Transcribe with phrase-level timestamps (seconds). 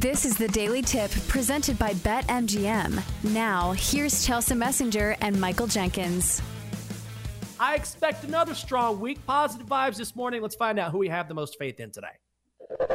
[0.00, 3.02] This is the Daily Tip presented by BetMGM.
[3.32, 6.40] Now, here's Chelsea Messenger and Michael Jenkins.
[7.58, 9.18] I expect another strong week.
[9.26, 10.40] Positive vibes this morning.
[10.40, 12.14] Let's find out who we have the most faith in today.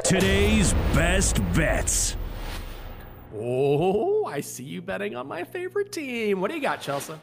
[0.05, 2.15] Today's best bets.
[3.35, 6.39] Oh, I see you betting on my favorite team.
[6.39, 7.15] What do you got, Chelsea?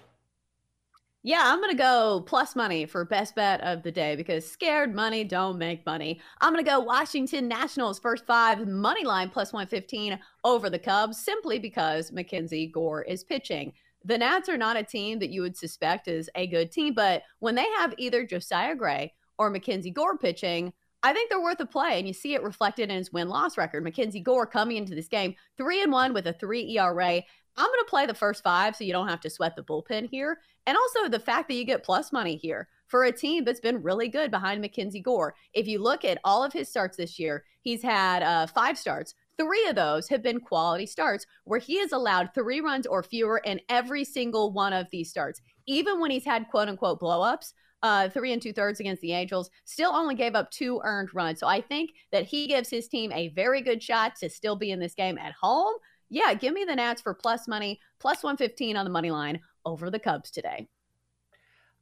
[1.23, 4.95] Yeah, I'm going to go plus money for best bet of the day because scared
[4.95, 6.19] money don't make money.
[6.41, 11.23] I'm going to go Washington Nationals first five money line plus 115 over the Cubs
[11.23, 13.75] simply because Mackenzie Gore is pitching.
[14.03, 17.23] The Nats are not a team that you would suspect is a good team, but
[17.41, 21.67] when they have either Josiah Gray or Mackenzie Gore pitching, I think they're worth a
[21.67, 23.85] play, and you see it reflected in his win loss record.
[23.85, 27.23] Mackenzie Gore coming into this game three and one with a three ERA.
[27.57, 30.09] I'm going to play the first five so you don't have to sweat the bullpen
[30.11, 30.39] here.
[30.67, 33.83] And also the fact that you get plus money here for a team that's been
[33.83, 35.35] really good behind Mackenzie Gore.
[35.55, 39.15] If you look at all of his starts this year, he's had uh, five starts.
[39.39, 43.39] Three of those have been quality starts where he has allowed three runs or fewer
[43.39, 45.41] in every single one of these starts.
[45.67, 49.51] Even when he's had quote unquote blowups, uh, three and two thirds against the Angels,
[49.65, 51.41] still only gave up two earned runs.
[51.41, 54.71] So I think that he gives his team a very good shot to still be
[54.71, 55.75] in this game at home.
[56.11, 59.91] Yeah, give me the Nats for plus money, plus 115 on the money line over
[59.91, 60.69] the Cubs today.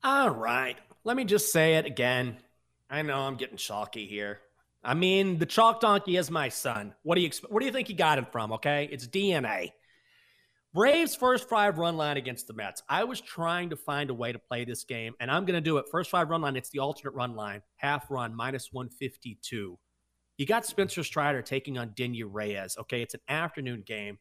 [0.04, 0.76] All right.
[1.04, 2.36] Let me just say it again.
[2.90, 4.40] I know I'm getting chalky here.
[4.84, 6.94] I mean, the chalk donkey is my son.
[7.02, 7.30] What do you?
[7.48, 8.52] Where do you think he got him from?
[8.52, 9.72] Okay, it's DNA.
[10.74, 12.82] Braves first five run line against the Mets.
[12.88, 15.60] I was trying to find a way to play this game, and I'm going to
[15.60, 15.86] do it.
[15.90, 19.78] First five run line, it's the alternate run line, half run, minus 152.
[20.38, 22.76] You got Spencer Strider taking on Denyi Reyes.
[22.78, 24.18] Okay, it's an afternoon game,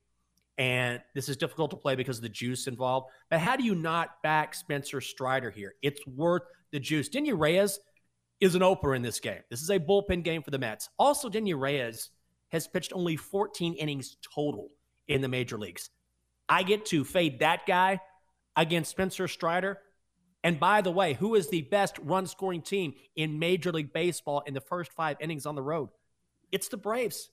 [0.58, 3.08] and this is difficult to play because of the juice involved.
[3.30, 5.76] But how do you not back Spencer Strider here?
[5.84, 6.42] It's worth
[6.72, 7.08] the juice.
[7.08, 7.80] Denyi Reyes
[8.40, 9.42] is an opener in this game.
[9.52, 10.90] This is a bullpen game for the Mets.
[10.98, 12.10] Also, Denyi Reyes
[12.50, 14.70] has pitched only 14 innings total
[15.08, 15.92] in the major leagues.
[16.50, 18.00] I get to fade that guy
[18.56, 19.80] against Spencer Strider.
[20.44, 24.44] And by the way, who is the best run scoring team in Major League Baseball
[24.46, 25.90] in the first five innings on the road?
[26.52, 27.30] It's the Braves.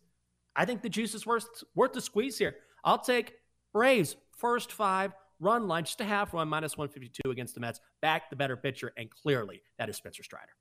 [0.57, 2.57] I think the juice is worth, worth the squeeze here.
[2.85, 3.35] I'll take
[3.73, 7.81] Braves first five run line, just a half run, minus 152 against the Mets.
[8.01, 10.53] Back the better pitcher, and clearly that is Spencer Strider.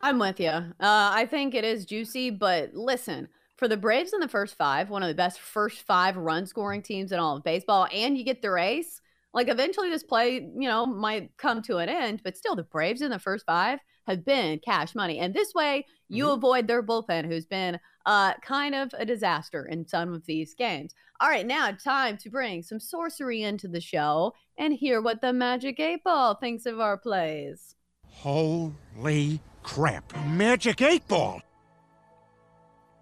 [0.00, 0.48] I'm with you.
[0.48, 4.90] Uh, I think it is juicy, but listen, for the Braves in the first five,
[4.90, 8.24] one of the best first five run scoring teams in all of baseball, and you
[8.24, 9.00] get the race.
[9.34, 13.02] Like eventually, this play, you know, might come to an end, but still, the Braves
[13.02, 16.34] in the first five have been cash money, and this way you mm-hmm.
[16.34, 20.94] avoid their bullpen, who's been uh, kind of a disaster in some of these games.
[21.20, 25.32] All right, now time to bring some sorcery into the show and hear what the
[25.32, 27.76] Magic Eight Ball thinks of our plays.
[28.06, 30.12] Holy crap!
[30.26, 31.40] Magic Eight Ball.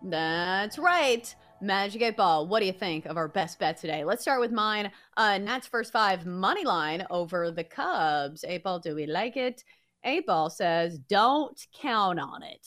[0.02, 1.34] That's right.
[1.60, 4.04] Magic 8 Ball, what do you think of our best bet today?
[4.04, 4.92] Let's start with mine.
[5.16, 8.44] Uh, Nats first five money line over the Cubs.
[8.46, 9.64] 8 Ball, do we like it?
[10.06, 12.66] 8 Ball says, don't count on it.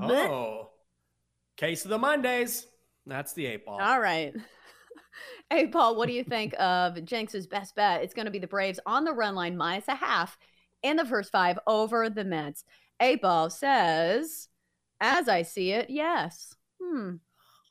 [0.00, 0.70] Oh,
[1.56, 2.66] case of the Mondays.
[3.06, 3.80] That's the 8 Ball.
[3.80, 4.34] All right.
[5.50, 8.02] 8 Ball, what do you think of Jenks's best bet?
[8.02, 10.36] It's going to be the Braves on the run line minus a half
[10.82, 12.64] in the first five over the Mets.
[13.00, 14.48] 8 Ball says,
[15.00, 16.54] as I see it, yes.
[16.80, 17.14] Hmm.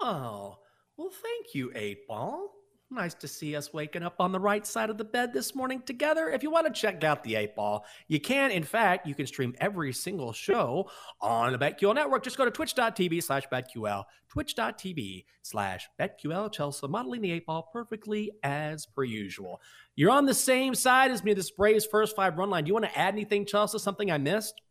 [0.02, 0.58] Oh,
[0.98, 2.50] well, thank you, Eight Ball.
[2.90, 5.82] Nice to see us waking up on the right side of the bed this morning
[5.82, 6.30] together.
[6.30, 8.50] If you want to check out the 8 Ball, you can.
[8.50, 10.90] In fact, you can stream every single show
[11.20, 12.24] on the BetQL network.
[12.24, 16.50] Just go to twitch.tv slash BetQL, twitch.tv slash BetQL.
[16.50, 19.60] Chelsea modeling the 8 Ball perfectly as per usual.
[19.98, 22.64] You're on the same side as me, this Braves first five run line.
[22.64, 23.80] Do you want to add anything, Chelsea?
[23.80, 24.62] Something I missed?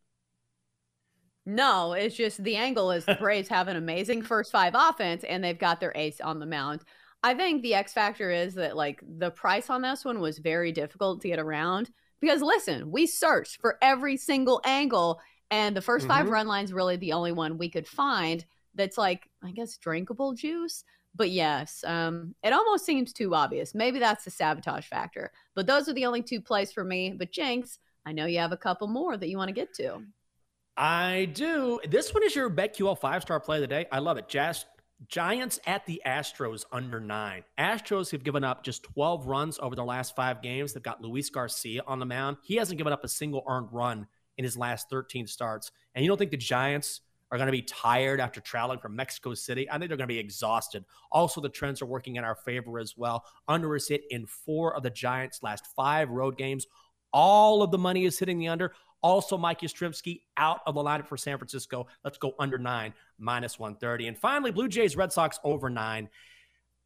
[1.45, 5.45] No, it's just the angle is the Braves have an amazing first five offense and
[5.45, 6.81] they've got their ace on the mound.
[7.27, 10.71] I think the X factor is that like the price on this one was very
[10.71, 11.91] difficult to get around
[12.21, 15.21] because listen, we searched for every single angle
[15.51, 16.09] And the 1st Mhm.
[16.09, 18.45] five run line's really the only one we could find
[18.75, 20.85] that's like, I guess, drinkable juice.
[21.15, 23.75] But yes, um, it almost seems too obvious.
[23.75, 25.33] Maybe that's the sabotage factor.
[25.55, 27.13] But those are the only two plays for me.
[27.13, 30.03] But Jenks, I know you have a couple more that you want to get to.
[30.77, 31.81] I do.
[31.89, 33.87] This one is your BetQL five star play of the day.
[33.93, 34.29] I love it.
[34.29, 34.67] Jazz,
[35.09, 37.45] Giants at the Astros under nine.
[37.59, 40.73] Astros have given up just 12 runs over their last five games.
[40.73, 42.39] They've got Luis Garcia on the mound.
[42.43, 44.07] He hasn't given up a single earned run
[44.39, 45.71] in his last 13 starts.
[45.95, 49.35] And you don't think the Giants are going to be tired after traveling from Mexico
[49.35, 49.69] City?
[49.69, 50.85] I think they're going to be exhausted.
[51.11, 53.25] Also, the trends are working in our favor as well.
[53.49, 56.67] Under is hit in four of the Giants' last five road games.
[57.13, 58.73] All of the money is hitting the under.
[59.03, 61.87] Also, Mike Yastrzemski out of the lineup for San Francisco.
[62.05, 64.09] Let's go under nine, minus 130.
[64.09, 66.09] And finally, Blue Jays, Red Sox over nine.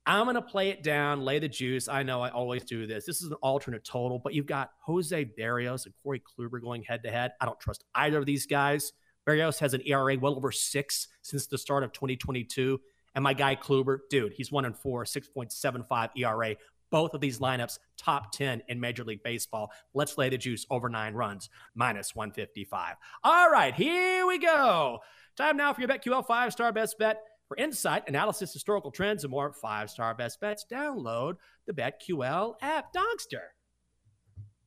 [0.06, 1.88] I'm going to play it down, lay the juice.
[1.88, 3.04] I know I always do this.
[3.04, 7.02] This is an alternate total, but you've got Jose Berrios and Corey Kluber going head
[7.04, 7.32] to head.
[7.40, 8.92] I don't trust either of these guys.
[9.26, 12.80] Berrios has an ERA well over six since the start of 2022.
[13.14, 16.56] And my guy Kluber, dude, he's one and four, 6.75 ERA.
[16.90, 19.70] Both of these lineups top 10 in Major League Baseball.
[19.94, 22.96] Let's lay the juice over nine runs, minus 155.
[23.24, 24.98] All right, here we go.
[25.36, 27.22] Time now for your BetQL five star best bet.
[27.48, 31.34] For insight, analysis, historical trends, and more five star best bets, download
[31.66, 32.92] the BetQL app.
[32.92, 33.48] Donkster,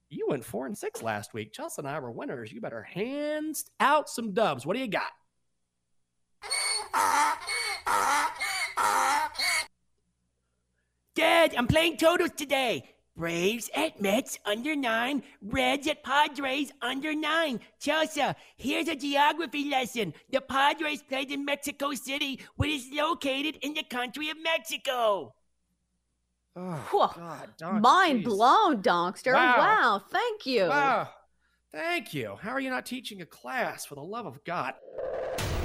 [0.09, 1.53] you went four and six last week.
[1.53, 2.51] Chelsea and I were winners.
[2.51, 4.65] You better hands out some dubs.
[4.65, 5.11] What do you got?
[11.53, 12.83] Dad, I'm playing totals today.
[13.15, 17.59] Braves at Mets under nine, Reds at Padres under nine.
[17.79, 18.23] Chelsea,
[18.57, 20.15] here's a geography lesson.
[20.31, 25.35] The Padres played in Mexico City, which is located in the country of Mexico.
[26.55, 27.07] Oh, Whew.
[27.15, 28.25] God, Donk, Mind jeez.
[28.25, 29.33] blown, Donkster.
[29.33, 29.57] Wow.
[29.57, 30.01] Wow.
[30.09, 30.65] Thank you.
[30.65, 31.09] Wow.
[31.71, 32.35] Thank you.
[32.41, 34.73] How are you not teaching a class for the love of God?